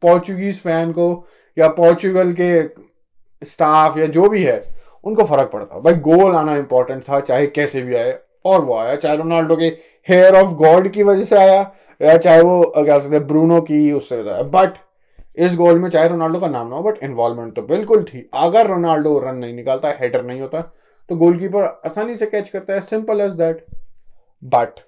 पोर्चुगीज 0.04 0.60
फ़ैन 0.62 0.92
को 0.92 1.26
या 1.58 1.68
पोर्चुगल 1.74 2.34
के 2.40 3.46
स्टाफ 3.46 3.98
या 3.98 4.06
जो 4.08 4.30
भी 4.30 4.44
है, 4.44 4.62
उनको 5.04 5.24
फ़र्क 5.26 5.50
पड़ता 5.52 5.76
हो। 5.76 5.82
भाई 5.82 5.94
गोल 5.96 6.36
आना 6.36 6.56
इंपॉर्टेंट 6.56 7.04
था, 7.04 7.20
चाहे 7.20 7.48
कैसे 7.48 7.82
भी 7.82 7.96
आए, 7.96 8.18
और 8.46 8.62
वो 8.62 8.76
आया, 8.76 8.96
चाहे 8.96 9.18
रोनाल्डो 9.18 9.56
के 9.56 9.66
हेयर 10.08 10.36
ऑफ़ 10.36 10.54
गॉड 10.56 10.88
की 10.88 11.04
वजह 11.04 11.24
से 11.24 11.36
आया, 11.38 11.62
या 12.02 12.18
चाहे 12.18 12.42
वो 12.42 12.74
क्या 12.76 13.00
सकते 13.00 13.20
ब्रूनो 13.22 13.60
की 13.62 13.92
उससे 13.92 14.24
बट 14.46 14.78
इस 15.38 15.56
गोल 15.56 15.80
में 15.80 15.90
चाहे 15.90 16.08
रोनाल्डो 16.08 16.40
का 16.40 16.48
नाम 16.48 16.68
ना 16.68 16.76
हो 16.76 16.84
बट 16.84 17.04
इन्वॉल्वमेंट 17.04 17.56
तो 17.56 17.62
बिल्कुल 17.64 18.04
थी। 18.04 18.30
अगर 18.36 18.68
रोनाल्डो 18.68 19.18
रन 19.20 19.36
नहीं 19.36 19.54
निकालता 19.54 19.94
हेडर 20.00 20.24
नहीं 20.24 20.42
होता 20.42 20.62
तो 21.10 21.16
गोलकीपर 21.16 21.64
आसानी 21.86 22.16
से 22.16 22.26
कैच 22.26 22.50
करता 22.50 22.74
है 22.74 22.82
सिंपल 22.82 23.22
एज 23.22 23.34
दैट 23.34 23.66
बट 24.44 24.80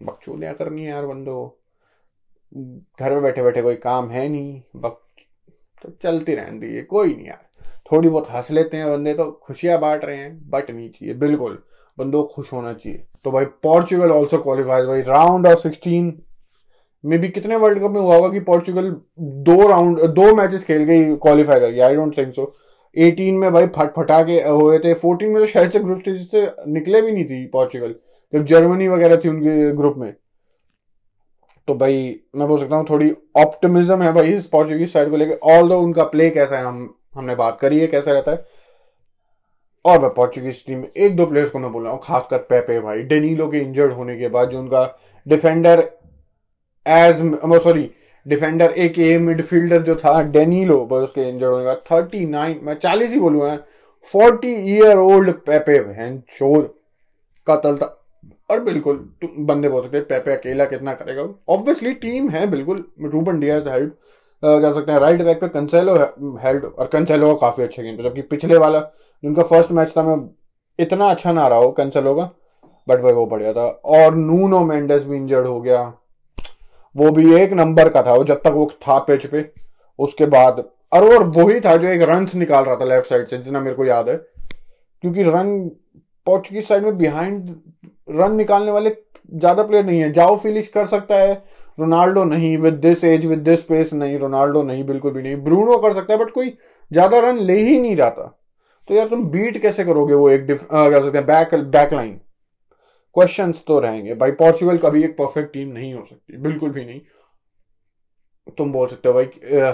बकचोदियाँ 0.00 0.54
करनी 0.54 0.84
है 0.84 0.90
यार 0.90 1.06
बंदो। 1.06 1.36
घर 3.00 3.12
में 3.12 3.22
बैठे 3.22 3.42
बैठे 3.42 3.62
कोई 3.62 3.74
काम 3.76 4.08
है 4.10 4.28
नहीं, 4.28 4.60
बक 4.76 5.00
तो 5.82 5.88
चलती 6.02 6.34
रहने 6.34 6.58
दीजिए 6.58 6.82
कोई 6.82 7.14
नहीं 7.14 7.26
यार। 7.26 7.46
थोड़ी 7.92 8.08
बहुत 8.08 8.30
हंस 8.30 8.50
लेते 8.50 8.76
हैं 8.76 8.90
बंदे 8.90 9.14
तो 9.14 9.30
खुशियाँ 9.42 9.78
बांट 9.80 10.04
रहे 10.04 10.16
हैं 10.16 10.50
बट 10.50 10.70
नहीं 10.70 10.88
चाहिए, 10.90 11.14
बिल्कुल। 11.14 11.58
बंदो 11.98 12.22
खुश 12.34 12.52
होना 12.52 12.72
चाहिए। 12.72 13.04
तो 13.24 13.30
भाई 13.30 13.44
पोर्चुगल 13.44 14.10
ऑल्सो 14.10 14.38
क्वालिफाइज 14.38 14.86
भाई 14.86 15.02
राउंड 15.02 15.46
ऑफ़ 15.46 15.58
सिक्सटीन 15.58 16.12
में 17.04 17.18
भी 17.18 17.28
कितने 17.28 17.56
वर्ल्ड 17.56 17.78
कप 17.78 17.90
में 17.90 18.00
हुआ 18.00 18.16
होगा 18.16 18.28
कि 18.28 18.40
पोर्चुगल 18.40 18.90
दो 19.18 19.68
राउंड 19.68 20.00
दो 20.10 20.34
मैचेस 20.34 20.64
खेल 20.64 20.82
गई 20.82 21.14
क्वालिफाई 21.16 21.60
कर 21.60 21.70
गया 21.70 21.86
आई 21.86 21.94
डोंट 21.94 22.16
थिंक 22.18 22.34
सो 22.34 22.44
18 22.96 23.32
में 23.32 23.52
भाई 23.52 23.66
फट 23.76 23.94
फटा 23.96 24.22
के 24.22 24.40
हुए 24.42 24.78
थे 24.78 24.94
14 24.94 25.28
में 25.28 25.34
तो 25.34 25.46
शायद 25.46 25.72
से 25.72 25.80
ग्रुप 25.80 25.98
स्टेज 25.98 26.30
से 26.30 26.46
निकले 26.68 27.02
भी 27.02 27.12
नहीं 27.12 27.24
थी 27.24 27.46
पोर्चुगल 27.46 27.94
जब 28.32 28.44
जर्मनी 28.44 28.88
वगैरह 28.88 29.16
थी 29.16 29.28
उनके 29.28 29.72
ग्रुप 29.76 29.96
में 29.96 30.12
तो 31.68 31.74
भाई 31.74 31.98
मैं 32.36 32.46
बोल 32.48 32.58
सकता 32.58 32.76
हूँ 32.76 32.86
थोड़ी 32.90 33.10
ऑप्टिमिज्म 33.36 34.02
है 34.02 34.12
भाई 34.12 34.32
इस 34.34 34.46
पोर्चुगीज 34.46 34.92
साइड 34.92 35.10
को 35.10 35.16
लेकर 35.16 35.38
ऑल 35.52 35.68
दो 35.68 35.78
उनका 35.80 36.04
प्ले 36.04 36.28
कैसा 36.30 36.58
है, 36.58 36.64
हम, 36.64 36.94
हमने 37.14 37.34
बात 37.34 37.58
करी 37.60 37.80
है 37.80 37.86
कैसा 37.86 38.12
रहता 38.12 38.32
है। 38.32 38.44
और 39.84 40.00
मैं 40.02 40.10
पोर्चुगीज 40.14 40.64
टीम 40.66 40.78
में 40.78 40.88
एक 40.96 41.16
दो 41.16 41.26
प्लेयर्स 41.26 41.50
को 41.50 41.58
मैं 41.58 41.72
बोल 41.72 41.82
रहा 41.82 41.92
हूँ, 41.92 42.00
खासकर 42.04 42.38
पेपे 42.38 42.78
भाई 42.80 43.02
डेनीलो 43.02 43.48
के 43.48 43.58
इंजर्ड 43.58 43.92
होने 43.92 44.16
के 44.18 44.28
बाद 44.28 44.50
जो 44.50 44.58
उनका 44.58 44.84
डिफेंडर 45.26 45.80
एज 46.86 47.20
सॉरी 47.64 47.90
डिफेंडर 48.26 48.72
एक 48.72 48.98
ए 48.98 49.18
मिडफील्डर 49.18 49.82
जो 49.82 49.94
था 49.96 50.20
डेनीलो 50.22 50.84
बस 50.86 51.02
उसके 51.02 51.28
इंजर्ड 51.28 51.52
होने 51.52 51.64
का 51.64 51.74
थर्टी 51.90 52.24
नाइन 52.26 52.60
मैं 52.62 52.74
चालीस 52.76 53.12
ही 53.12 53.20
बोलूँगा 53.20 53.56
फोर्टी 54.14 54.54
ईयर 54.74 54.98
ओल्ड 54.98 55.30
पेपे 55.36 55.78
बहन, 55.80 56.18
चोर, 56.30 56.74
कतल 57.46 57.76
था। 57.76 57.94
और 58.50 58.60
बिल्कुल 58.64 58.96
बंदे 59.38 59.68
बोल 59.68 59.82
सकते 59.82 60.00
पेपे 60.02 60.32
अकेला 60.32 60.64
कितना 60.64 60.92
करेगा 60.92 61.22
ऑब्वियसली 61.48 61.92
टीम 61.94 62.28
है, 62.30 62.46
बिल्कुल 62.50 62.84
रूबन 63.04 63.40
डियाज 63.40 63.68
हेल्ड 63.68 63.90
कह 64.42 64.72
सकते 64.72 64.92
हैं 64.92 64.98
राइट 65.00 65.22
बैक 65.22 65.40
पे 65.40 65.48
कंसेलो 65.48 65.94
हेल्ड 66.42 66.64
और 66.64 66.86
कंसेलो 66.86 67.34
का 67.34 67.40
काफ़ी 67.40 67.62
अच्छे 67.62 67.82
गेम 67.82 67.96
जबकि 68.02 68.22
पिछले 68.22 68.56
वाला, 68.56 68.80
जिनका 69.22 69.42
फ़र्स्ट 69.42 69.72
मैच 69.72 69.92
था, 69.96 70.02
मैं 70.02 70.28
इतना 70.78 71.08
अच्छा 71.10 71.32
ना 71.32 71.46
रहा 71.48 71.58
हो 71.58 71.70
कंसेलो 71.70 72.14
का 72.14 72.30
बट 72.88 73.00
भाई 73.00 73.12
वो 73.12 73.24
बढ़िया 73.26 73.52
था। 73.52 73.66
और 73.84 74.14
नूनो 74.14 74.60
मेंडेस 74.64 75.04
भी 75.04 75.16
इंजर्ड 75.16 75.46
हो 75.46 75.60
गया। 75.60 75.82
वो 76.96 77.10
भी 77.10 77.34
एक 77.36 77.52
नंबर 77.52 77.88
का 77.88 78.02
था, 78.02 78.14
वो 78.14 78.24
जब 78.24 78.40
तक 78.44 78.52
वो 78.52 78.70
था 78.82 78.98
पिच 78.98 79.26
पे, 79.26 79.44
उसके 79.98 80.26
बाद। 80.26 80.64
और 80.92 81.04
और 81.08 81.24
वही 81.36 81.60
था 81.60 81.76
जो 81.76 81.88
एक 81.88 82.02
रन 82.02 82.28
निकाल 82.34 82.64
रहा 82.64 82.76
था 82.76 82.84
लेफ़्ट 82.84 83.08
साइड 83.08 83.26
से, 83.26 83.38
जितना 83.38 83.60
मेरे 83.60 83.76
को 83.76 83.84
याद 83.84 84.08
है। 84.08 84.16
क्योंकि 84.16 85.22
रन 85.22 85.58
पोर्चुगीज 86.26 86.66
साइड 86.68 86.84
में 86.84 86.96
बिहाइंड 86.98 87.54
रन 88.10 88.34
निकालने 88.36 88.70
वाले 88.70 88.90
ज़्यादा 89.30 89.62
प्लेयर 89.62 89.84
नहीं 89.84 90.00
है। 90.00 90.12
जाओ 90.12 90.36
फिलिक्स 90.38 90.68
कर 90.68 90.86
सकता 90.86 91.16
है। 91.16 91.32
रोनाल्डो 91.78 92.24
नहीं 92.24 92.56
with 92.58 92.74
this 92.76 93.04
age 93.04 93.24
with 93.26 93.38
this 93.40 93.60
space 93.60 93.92
नहीं, 93.92 94.18
रोनाल्डो 94.18 94.62
नहीं, 94.62 94.84
बिल्कुल 94.86 95.12
भी 95.12 95.22
नहीं। 95.22 95.36
ब्रूनो 95.38 95.76
कर 95.78 95.94
सकता 95.94 96.12
है 96.12 96.18
बट 96.18 96.30
कोई 96.30 96.56
ज़्यादा 96.90 97.18
रन 97.20 97.38
ले 97.40 97.58
ही 97.58 97.78
नहीं 97.80 97.96
जाता। 97.96 98.34
तो 98.88 98.94
यार 98.94 99.08
तुम 99.08 99.24
बीट 99.30 99.60
कैसे 99.62 99.84
करोगे 99.84 100.14
वो 100.14 100.28
एक 100.30 100.46
कह 100.46 101.00
सकते 101.00 101.18
हैं 101.18 101.26
बैक 101.26 101.54
बैक 101.66 101.92
लाइन 101.92 102.18
क्वेश्चन 103.16 103.52
तो 103.66 103.78
रहेंगे। 103.80 104.14
भाई 104.14 104.30
पोर्चुगल 104.32 104.78
कभी 104.78 105.02
एक 105.04 105.16
परफेक्ट 105.16 105.52
टीम 105.52 105.68
नहीं 105.68 105.92
हो 105.94 106.04
सकती। 106.04 106.36
बिल्कुल 106.38 106.70
भी 106.70 106.84
नहीं। 106.84 107.00
तुम 108.48 108.72
बोल 108.72 108.88
सकते 108.88 109.08
हो 109.08 109.14
भाई 109.14 109.24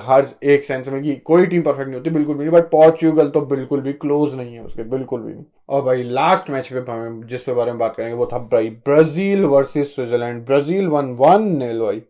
हर 0.05 0.27
एक 0.45 0.65
सेंस 0.65 0.89
में 0.89 1.03
कि 1.03 1.15
कोई 1.27 1.47
टीम 1.47 1.63
परफेक्ट 1.63 1.89
नहीं 1.89 1.95
होती, 1.95 2.11
बिल्कुल 2.11 2.37
भी 2.37 2.45
नहीं। 2.45 2.53
बट 2.53 2.65
पोर्चुगल 2.71 3.29
तो 3.31 3.41
बिल्कुल 3.47 3.81
भी 3.81 3.93
क्लोज 3.95 4.35
नहीं 4.35 4.55
है 4.55 4.63
उसके, 4.63 4.83
बिल्कुल 4.85 5.21
भी 5.21 5.33
नहीं। 5.33 5.45
और 5.69 5.83
भाई 5.83 6.03
लास्ट 6.03 6.51
मैच 6.51 6.69
पे 6.69 6.91
हमें 6.91 7.27
जिस 7.29 7.43
पे 7.43 7.55
बारे 7.55 7.71
में 7.71 7.79
बात 7.81 7.95
करेंगे, 7.97 8.15
वो 8.15 8.29
था 8.33 8.39
भाई 8.39 8.71
Brazil 8.87 9.45
versus 9.47 9.95
Switzerland 9.95 10.45
Brazil 10.47 10.89
one 10.89 11.15
one 11.21 11.49
nil 11.59 11.81
भाई। 11.81 12.03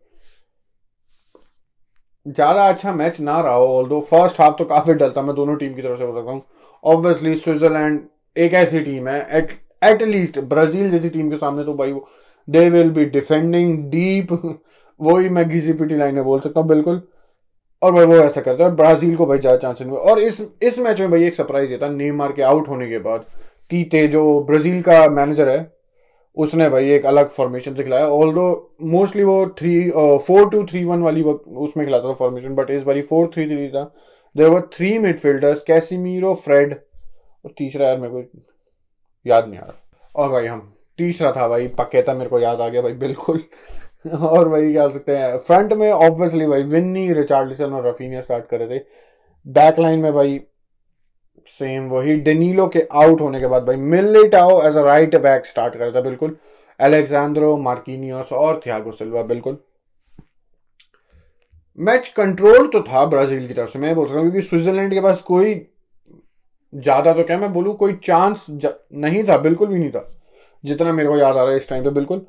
ज़्यादा 2.25 2.67
अच्छा 2.67 2.91
मैच 2.93 3.19
ना 3.19 3.39
रहा 3.41 3.53
हो 3.53 3.67
ऑल 3.69 3.99
फ़र्स्ट 4.01 4.39
हाफ़ 4.41 4.55
तो 4.57 4.65
काफ़ी 4.65 4.93
डलता 4.95 5.21
मैं 5.21 5.35
दोनों 5.35 5.55
टीम 5.57 5.73
की 5.73 5.81
तरफ़ 5.81 5.99
से 5.99 6.05
बोल 6.05 6.15
सकता 6.15 6.31
हूँ। 6.31 6.43
ऑब्वियसली 6.83 7.35
स्विट्जरलैंड 7.37 7.99
एक 8.35 8.53
ऐसी 8.55 8.79
टीम 8.81 9.07
है 9.07 9.19
एट 9.37 9.51
एट 9.83 10.39
ब्राज़ील 10.39 10.89
जैसी 10.91 11.09
टीम 11.09 11.29
के 11.29 11.37
सामने 11.37 11.63
तो 11.63 11.73
भाई 11.73 11.91
वो 11.91 12.07
they 12.47 12.69
will 12.69 12.89
be 12.91 13.05
defending 13.07 13.77
deep 13.91 14.31
वही 14.99 15.29
मैं 15.29 15.47
घिसी 15.49 15.73
पिटी 15.73 15.97
लाइन 15.97 16.15
में 16.15 16.23
बोल 16.23 16.39
सकता 16.39 16.59
हूँ, 16.59 16.67
बिल्कुल। 16.69 17.01
और 17.81 17.91
भाई 17.93 18.05
वो 18.05 18.15
ऐसा 18.15 18.41
करता 18.41 18.63
है, 18.63 18.69
और 18.69 18.75
ब्राज़ील 18.75 19.15
को 19.15 19.25
भाई 19.25 19.39
ज़्यादा 19.39 19.57
चांस 19.57 19.81
नहीं, 19.81 19.91
और 19.91 20.19
इस 20.19 20.41
इस 20.63 20.79
मैच 20.79 20.99
में 21.01 21.11
भाई 21.11 21.25
एक 21.25 21.35
सरप्राइज़ 21.35 21.71
ये 21.71 21.77
था 21.77 21.89
नेमार 21.91 22.31
के 22.31 22.41
आउट 22.43 22.67
होने 22.67 22.89
के 22.89 22.99
बाद 22.99 23.25
टीते 23.71 24.07
जो 24.07 24.39
ब्राज़ील 24.47 24.81
का 24.81 25.07
मैनेजर 25.11 25.49
है, 25.49 25.73
उसने 26.37 26.67
भाई 26.69 26.89
एक 26.91 27.05
अलग 27.05 27.29
फॉर्मेशन 27.29 27.75
से 27.75 27.83
खिलाया 27.83 28.07
ऑल 28.09 28.33
दो 28.33 28.75
मोस्टली 28.83 29.23
वो 29.23 29.45
three 29.59 29.89
four 30.25 30.49
two 30.49 30.63
three 30.65 30.83
one 30.85 31.01
वाली 31.01 31.21
उसमें 31.23 31.85
खिलाता 31.85 32.09
था 32.09 32.13
फॉर्मेशन 32.15 32.55
बट 32.55 32.71
इस 32.71 32.83
बारी 32.83 33.01
फोर 33.03 33.29
थ्री 33.33 33.45
थ्री 33.47 33.67
था। 33.69 33.83
There 34.35 34.49
were 34.49 34.61
three 34.73 34.97
midfielders 34.99 35.63
Casemiro 35.63 36.33
Fred 36.35 36.73
और 37.45 37.53
तीसरा 37.57 37.87
यार 37.87 37.97
मेरे 37.99 38.13
को 38.13 38.41
याद 39.25 39.47
नहीं 39.47 39.59
आ 39.59 39.63
रहा। 39.63 40.13
और 40.15 40.29
भाई 40.31 40.45
हम, 40.45 40.73
तीसरा 40.99 41.31
था 41.31 41.47
भाई 41.47 41.67
पकेता 41.79 42.13
मेरे 42.13 42.29
को 42.29 42.39
याद 42.39 42.61
आ 42.61 42.67
गया 42.67 42.81
भाई, 42.81 42.93
बिल्कुल। 42.95 43.41
और 44.29 44.49
भाई 44.49 44.71
क्या 44.71 44.87
सकते 44.89 45.17
हैं 45.17 45.37
फ्रंट 45.39 45.73
में 45.73 45.91
ऑब्वियसली 45.91 46.47
भाई 46.47 46.63
विन्नी 46.65 47.11
रिचार्डसन 47.13 47.73
और 47.73 47.87
रफीनिया 47.87 48.21
स्टार्ट 48.21 48.45
कर 48.47 48.59
रहे 48.59 48.79
थे। 48.79 48.83
बैक 49.45 49.79
लाइन 49.79 49.99
में 49.99 50.11
भाई 50.13 50.39
सेम 51.47 51.87
वही 51.89 52.15
डेनीलो 52.21 52.67
के 52.67 52.87
आउट 52.93 53.21
होने 53.21 53.39
के 53.39 53.47
बाद 53.47 53.63
भाई 53.63 53.75
Militao 53.75 54.61
as 54.67 54.75
a 54.77 54.81
right 54.83 55.15
back 55.21 55.45
start 55.45 55.77
करता 55.77 56.01
बिल्कुल। 56.01 56.35
एलेक्सांड्रो 56.79 57.55
मार्किनियोस 57.59 58.31
और 58.33 58.59
थियागो 58.65 58.91
सिल्वा 58.91 59.21
बिल्कुल। 59.23 59.57
मैच 61.77 62.07
कंट्रोल 62.17 62.67
तो 62.67 62.81
था 62.81 63.05
ब्राज़ील 63.05 63.47
की 63.47 63.53
तरफ़ 63.53 63.69
से, 63.69 63.79
मैं 63.79 63.95
बोल 63.95 64.07
सकता 64.07 64.19
हूँ, 64.19 64.29
क्योंकि 64.29 64.47
स्विट्जरलैंड 64.47 64.93
के 64.93 65.01
पास 65.01 65.21
कोई 65.21 65.53
ज़्यादा 66.73 67.13
तो 67.13 67.23
क्या 67.23 67.37
मैं 67.37 67.51
बोलूँ, 67.53 67.75
कोई 67.75 67.93
चांस 68.03 68.45
नहीं 68.49 69.23
था, 69.23 69.37
बिल्कुल 69.37 69.67
भी 69.67 69.79
नहीं 69.79 69.91
था, 69.91 70.07
जितना 70.63 70.93
मेरे 70.93 71.09
को 71.09 71.17
याद 71.17 71.37
आ 71.37 71.43
रहा 71.43 71.51
है 71.51 71.57
इस 71.57 71.69
टाइम 71.69 71.83
पे, 71.83 71.89
बिल्कुल। 71.91 72.25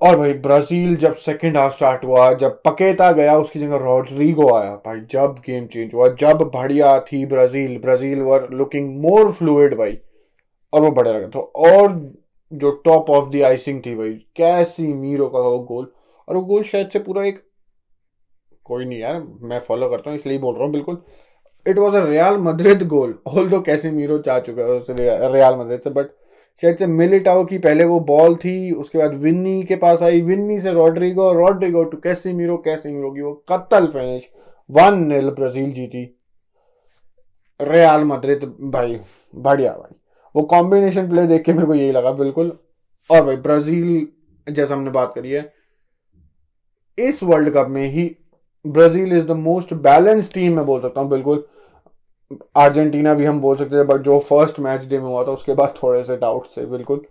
और 0.00 0.16
भाई, 0.16 0.32
ब्राज़ील 0.34 0.96
जब 0.96 1.14
सेकंड 1.16 1.56
हाफ़ 1.56 1.74
स्टार्ट 1.74 2.04
हुआ, 2.04 2.32
जब 2.34 2.60
पकेता 2.62 3.10
गया, 3.12 3.36
उसकी 3.38 3.60
जगह 3.60 3.76
रॉड्रिगो 3.78 4.48
आया। 4.54 4.74
भाई, 4.86 5.00
जब 5.10 5.34
गेम 5.46 5.66
चेंज 5.66 5.94
हुआ, 5.94 6.08
जब 6.14 6.42
बढ़िया 6.54 6.98
थी 7.02 7.24
Brazil 7.26 7.78
Brazil 7.80 8.22
were 8.22 8.48
looking 8.52 8.88
more 9.02 9.30
fluid 9.32 9.76
भाई, 9.78 9.98
और 10.72 10.82
वो 10.82 10.90
बढ़िया 10.90 11.14
लगा। 11.14 11.28
तो 11.28 11.40
और 11.68 11.92
जो 12.52 12.70
टॉप 12.84 13.10
ऑफ़ 13.10 13.30
द 13.30 13.42
आइसिंग 13.44 13.80
थी 13.86 13.94
भाई 13.96 14.10
कैसी 14.36 14.86
मीरो 14.86 15.28
का 15.28 15.38
वो 15.40 15.58
गोल 15.60 15.86
और 16.28 16.36
वो 16.36 16.42
गोल 16.42 16.62
शायद 16.64 16.90
से 16.90 16.98
पूरा 16.98 17.24
एक, 17.24 17.42
कोई 18.66 18.84
नहीं 18.84 18.98
यार, 18.98 19.22
मैं 19.42 19.58
फॉलो 19.60 19.88
करता 19.88 20.10
हूँ, 20.10 20.18
इसलिए 20.18 20.38
बोल 20.38 20.54
रहा 20.54 20.64
हूँ, 20.64 20.72
बिल्कुल। 20.72 21.02
It 21.66 21.78
was 21.78 21.94
a 21.96 22.04
Real 22.06 22.36
Madrid 22.40 22.86
goal 22.88 23.18
although 23.48 23.60
Casemiro 23.90 24.18
जा 24.20 24.38
चुका 24.40 24.62
है 24.62 25.32
रियाल 25.32 25.56
मद्रिद 25.58 25.80
से 25.80 25.90
बट 25.90 26.10
शायद 26.62 26.76
से 26.76 26.86
मिलिटाओ 26.86 27.44
की 27.44 27.58
पहले 27.58 27.84
वो 27.84 28.00
बॉल 28.00 28.34
थी, 28.36 28.72
उसके 28.72 28.98
बाद 28.98 29.14
विन्नी 29.14 29.62
के 29.62 29.76
पास 29.76 30.02
आई, 30.02 30.20
विन्नी 30.22 30.60
से 30.60 30.72
रॉड्रिगो 30.72 31.32
रॉड्रिगो 31.32 31.84
टू 31.84 31.96
कैसी 31.96 32.32
मीरो 32.32 32.56
की 32.66 33.22
वो 33.22 33.32
कत्ल 33.52 33.86
फिनिश 33.86 34.30
वन 34.70 34.98
नील 34.98 35.30
ब्राज़ील 35.30 35.72
जीती। 35.72 36.04
रियाल 37.60 38.04
मद्रिद, 38.04 38.44
भाई, 38.60 39.00
बढ़िया 39.34 39.72
भाई। 39.72 39.96
वो 40.36 40.42
कॉम्बिनेशन 40.42 41.08
प्ले 41.08 41.26
देख 41.26 41.42
के 41.42 41.52
मेरे 41.52 41.66
को 41.66 41.74
यही 41.74 41.92
लगा, 41.92 42.10
बिल्कुल। 42.12 42.58
और 43.10 43.24
भाई, 43.24 43.36
ब्राज़ील, 43.36 44.08
जैसा 44.46 44.74
हमने 44.74 44.90
बात 44.90 45.12
करी 45.14 45.30
है, 45.30 45.52
इस 46.98 47.22
वर्ल्ड 47.22 47.54
कप 47.54 47.66
में 47.68 47.88
ही 47.88 48.16
Brazil 48.66 49.12
is 49.12 49.24
the 49.24 49.30
most 49.30 49.74
balance 49.74 50.32
team 50.34 50.56
मैं 50.56 50.64
बोल 50.66 50.80
सकता 50.80 51.00
हूँ, 51.00 51.10
बिल्कुल। 51.10 51.46
अर्जेंटीना 52.56 53.14
भी 53.14 53.24
हम 53.24 53.40
बोल 53.40 53.56
सकते 53.56 53.76
थे 53.76 53.84
बट 53.84 54.00
जो 54.00 54.18
फ़र्स्ट 54.18 54.60
मैच 54.60 54.84
डे 54.84 54.98
में 54.98 55.04
हुआ 55.04 55.24
था, 55.24 55.30
उसके 55.30 55.54
बाद 55.54 55.74
थोड़े 55.82 56.04
से 56.04 56.16
डाउट 56.16 56.46
थे, 56.56 56.66
बिल्कुल। 56.66 57.04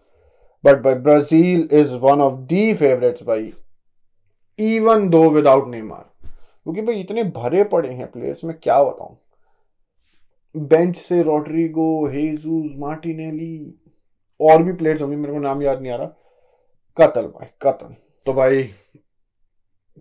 बट 0.63 0.82
भाई 0.82 0.96
Brazil 0.96 1.67
is 1.72 1.93
one 1.96 2.22
of 2.22 2.39
the 2.39 2.74
favourites 2.74 3.24
भाई। 3.24 3.53
इवन 4.60 5.10
दो 5.10 5.29
विदाउट 5.29 5.67
नेमार 5.67 6.10
क्योंकि 6.63 6.82
भाई, 6.82 6.96
इतने 6.96 7.24
भरे 7.24 7.63
पड़े 7.63 7.89
हैं 7.89 8.12
प्लेयर्स 8.12 8.43
में 8.43 8.55
क्या 8.58 8.84
बताऊँ? 8.84 9.17
बेंच 10.55 10.98
से 10.98 11.22
रोड्रिगो 11.24 12.08
हेजूस 12.08 12.72
मार्टिनेली 12.77 13.79
और 14.39 14.63
भी 14.63 14.74
प्लेयर्स 14.74 15.01
होंगे, 15.01 15.15
मेरे 15.15 15.34
को 15.34 15.39
नाम 15.39 15.62
याद 15.62 15.82
नहीं 15.82 15.91
आ 15.91 15.96
रहा। 15.96 16.08
कतल, 16.98 17.22
भाई, 17.22 17.48
कतल। 17.62 17.96
तो 18.25 18.34
भाई 18.34 18.70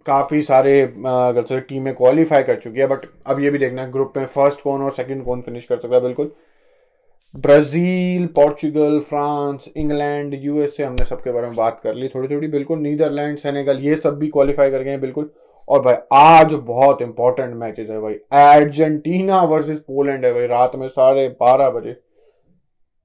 काफ़ी 0.06 0.42
सारे 0.42 0.80
अगर 0.80 1.61
टीमें 1.61 1.94
क्वालिफाई 1.94 2.42
कर 2.42 2.56
चुकी 2.56 2.80
है 2.80 2.87
बट 2.87 3.06
अब 3.26 3.40
ये 3.40 3.50
भी 3.50 3.58
देखना 3.58 3.82
है 3.82 3.92
ग्रुप 3.92 4.12
में 4.16 4.25
फ़र्स्ट 4.26 4.61
कौन 4.61 4.82
और 4.82 4.92
सेकंड 4.92 5.25
कौन 5.25 5.40
फिनिश 5.40 5.66
कर 5.66 5.78
सकता 5.78 5.94
है, 5.94 6.00
बिल्कुल। 6.02 6.30
Brazil, 7.34 8.26
Portugal, 8.26 8.99
France, 9.00 9.68
England 9.76 10.34
USA 10.34 10.82
हमने 10.82 11.04
सबके 11.04 11.32
बारे 11.32 11.46
में 11.46 11.56
बात 11.56 11.80
कर 11.84 11.94
ली 11.94 12.08
थोड़ी 12.08 12.28
थोड़ी 12.28 12.49
बिल्कुल। 12.49 12.78
नीदरलैंड, 12.78 13.38
सेनेगल, 13.38 13.78
ये 13.78 13.96
सब 13.96 14.18
भी 14.18 14.28
क्वालिफाई 14.28 14.70
कर 14.70 14.82
गए 14.82 14.90
हैं, 14.90 15.00
बिल्कुल। 15.00 15.30
और 15.68 15.80
भाई, 15.82 15.94
आज 16.12 16.52
बहुत 16.54 17.02
इंपॉर्टेंट 17.02 17.54
मैचेस 17.54 17.88
है 17.90 18.00
भाई। 18.00 18.14
अर्जेंटीना 18.32 19.42
वर्सेस 19.44 19.78
पोलैंड 19.78 20.25
है 20.25 20.32
भाई, 20.34 20.46
रात 20.46 20.76
में 20.76 20.88
साढ़े 20.88 21.28
बारह 21.40 21.70
बजे। 21.70 21.96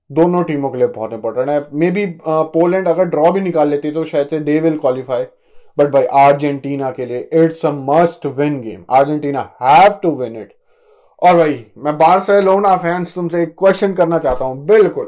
दोनों 0.10 0.44
टीमों 0.44 0.70
के 0.70 0.78
लिए 0.78 0.88
बहुत 0.88 1.14
इंपॉर्टेंट 1.14 1.50
है। 1.50 1.66
मे 1.74 1.92
बी 1.92 2.06
पोलैंड 2.28 2.88
अगर 2.88 3.06
ड्रॉ 3.06 3.32
भी 3.32 3.42
निकाल 3.42 3.70
लेती 3.70 3.92
तो 3.92 4.06
शायद 4.06 4.28
से 4.28 4.40
दे 4.40 4.60
विल 4.60 4.78
क्वालिफाई 4.78 5.24
बट 5.78 5.88
भाई 5.88 6.04
अर्जेंटीना 6.04 6.92
के 6.92 7.06
लिए 7.06 7.30
it's 7.34 7.66
a 7.66 7.72
must 7.72 8.26
win 8.26 8.60
game 8.62 8.84
Argentina 8.90 9.42
have 9.62 10.00
to 10.04 10.16
win 10.16 10.36
it 10.36 10.54
और 11.22 11.36
भाई, 11.38 11.66
मैं 11.78 11.98
बार्सिलोना 11.98 12.76
फैंस 12.78 13.14
तुमसे 13.16 13.42
एक 13.44 13.56
क्वेश्चन 13.60 13.94
करना 13.94 14.18
चाहता 14.20 14.46
हूँ। 14.46 14.66
बिल्कुल। 14.66 15.06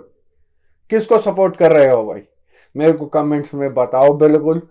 किसको 0.92 1.18
सपोर्ट 1.20 1.56
कर 1.58 1.72
रहे 1.72 1.90
हो 1.90 2.04
भाई? 2.06 2.22
मेरे 2.76 2.92
को 2.92 3.06
कमेंट्स 3.08 3.54
में 3.54 3.74
बताओ, 3.74 4.14
बिल्कुल। 4.14 4.62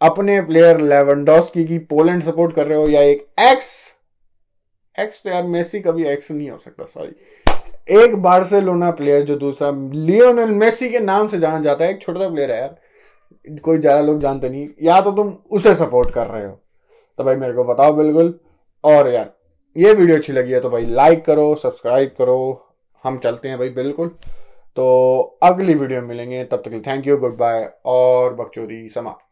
अपने 0.00 0.40
प्लेयर 0.40 0.80
लेवनडॉस्की 0.80 1.64
की 1.64 1.78
पोलैंड 1.78 2.22
सपोर्ट 2.22 2.54
कर 2.54 2.66
रहे 2.66 2.78
हो 2.78 2.86
या 2.88 3.00
एक 3.02 3.26
एक्स 3.40 3.70
एक्स 4.98 5.22
तो 5.22 5.30
यार 5.30 5.42
मेसी 5.42 5.80
कभी 5.80 6.04
एक्स 6.04 6.30
नहीं 6.30 6.50
हो 6.50 6.58
सकता 6.58 6.84
सॉरी 6.84 7.94
एक 7.96 8.16
बार्सिलोना 8.22 8.90
प्लेयर 8.90 9.22
जो 9.22 9.36
दूसरा 9.36 9.70
लियोनल 9.94 10.50
मेसी 10.52 10.88
के 10.90 10.98
नाम 11.00 11.28
से 11.28 11.38
जाना 11.38 11.60
जाता 11.60 11.84
है, 11.84 11.90
एक 11.90 12.00
छोटा 12.02 12.20
सा 12.20 12.28
प्लेयर 12.28 12.50
है 12.52 12.58
यार। 12.58 12.76
कोई 13.46 13.78
ज़्यादा 13.78 14.00
लोग 14.02 14.20
जानते 14.20 14.48
नहीं। 14.50 14.68
या 14.82 15.00
तो 15.00 15.12
तुम 15.12 15.32
उसे 15.50 15.74
सपोर्ट 15.74 16.10
कर 16.10 16.26
रहे 16.26 16.44
हो। 16.44 16.58
तो 17.18 17.24
भाई 17.24 17.36
मेरे 17.36 17.52
को 17.52 17.64
बताओ 17.64 17.92
बिल्कुल। 17.92 18.34
और 18.84 19.08
यार, 19.08 19.32
ये 19.76 19.92
वीडियो 19.94 20.16
अच्छी 20.16 20.32
लगी 20.32 20.52
है 20.52 20.60
तो 20.60 20.70
भाई 20.70 20.86
लाइक 20.86 21.24
करो 21.24 21.54
सब्सक्राइब 21.56 22.14
करो। 22.18 22.38
हम 23.04 23.18
चलते 23.18 23.48
हैं 23.48 23.58
भाई 23.58 23.68
बिल्कुल। 23.72 24.08
तो 24.76 25.38
अगली 25.42 25.74
वीडियो 25.74 26.02
मिलेंगे। 26.02 26.44
तब 26.44 26.62
तक 26.66 26.82
थैंक 26.86 27.06
यू 27.06 27.16
गुड 27.16 27.36
बाय 27.38 27.68
और 27.86 28.34
बकचोरी 28.34 28.88
समाप्त। 28.88 29.31